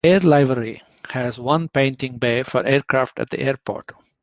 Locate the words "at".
3.19-3.29